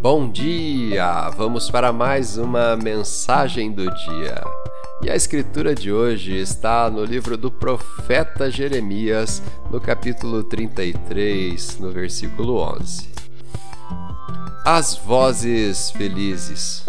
[0.00, 1.28] Bom dia!
[1.30, 4.44] Vamos para mais uma mensagem do dia.
[5.02, 9.42] E a escritura de hoje está no livro do profeta Jeremias,
[9.72, 13.08] no capítulo 33, no versículo 11.
[14.64, 16.86] As vozes felizes,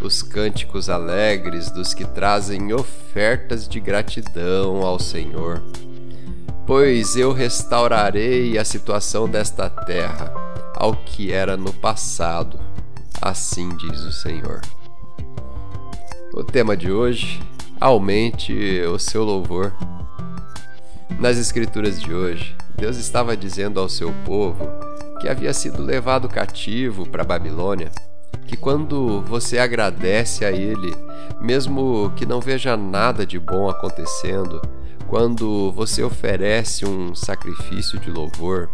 [0.00, 5.62] os cânticos alegres dos que trazem ofertas de gratidão ao Senhor.
[6.66, 10.47] Pois eu restaurarei a situação desta terra
[10.78, 12.60] ao que era no passado,
[13.20, 14.60] assim diz o Senhor.
[16.32, 17.42] O tema de hoje:
[17.80, 19.74] aumente o seu louvor.
[21.18, 24.64] Nas Escrituras de hoje, Deus estava dizendo ao seu povo
[25.20, 27.90] que havia sido levado cativo para a Babilônia,
[28.46, 30.94] que quando você agradece a Ele,
[31.40, 34.62] mesmo que não veja nada de bom acontecendo,
[35.08, 38.70] quando você oferece um sacrifício de louvor,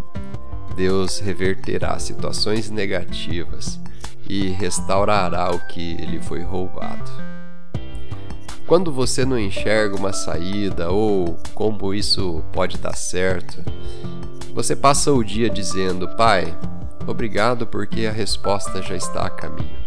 [0.74, 3.80] Deus reverterá situações negativas
[4.28, 7.10] e restaurará o que lhe foi roubado.
[8.66, 13.62] Quando você não enxerga uma saída ou como isso pode dar certo,
[14.54, 16.56] você passa o dia dizendo: Pai,
[17.06, 19.84] obrigado porque a resposta já está a caminho.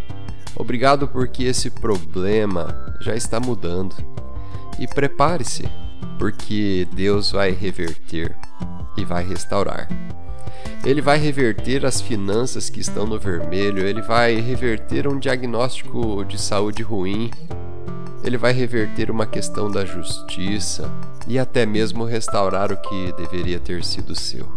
[0.56, 3.96] Obrigado porque esse problema já está mudando.
[4.80, 5.68] E prepare-se,
[6.20, 8.36] porque Deus vai reverter
[8.96, 9.88] e vai restaurar.
[10.88, 16.40] Ele vai reverter as finanças que estão no vermelho, ele vai reverter um diagnóstico de
[16.42, 17.30] saúde ruim,
[18.24, 20.90] ele vai reverter uma questão da justiça
[21.28, 24.48] e até mesmo restaurar o que deveria ter sido seu.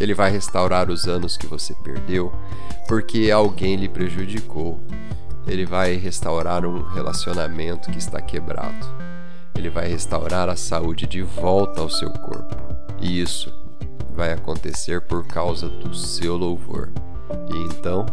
[0.00, 2.32] Ele vai restaurar os anos que você perdeu
[2.88, 4.80] porque alguém lhe prejudicou.
[5.46, 8.84] Ele vai restaurar um relacionamento que está quebrado.
[9.54, 12.56] Ele vai restaurar a saúde de volta ao seu corpo.
[13.00, 13.62] E isso
[14.14, 16.90] vai acontecer por causa do seu louvor.
[17.52, 18.06] E então,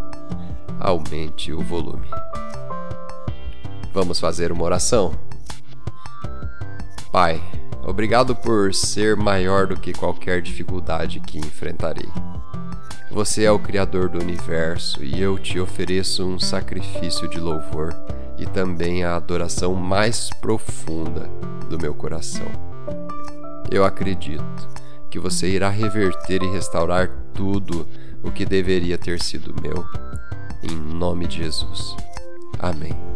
[0.80, 2.08] aumente o volume.
[3.94, 5.14] Vamos fazer uma oração.
[7.12, 7.42] Pai,
[7.84, 12.10] obrigado por ser maior do que qualquer dificuldade que enfrentarei.
[13.12, 17.94] Você é o Criador do universo e eu te ofereço um sacrifício de louvor
[18.38, 21.30] e também a adoração mais profunda
[21.70, 22.48] do meu coração.
[23.70, 24.81] Eu acredito
[25.12, 27.86] que você irá reverter e restaurar tudo
[28.24, 29.86] o que deveria ter sido meu.
[30.64, 31.96] Em nome de Jesus.
[32.58, 33.11] Amém.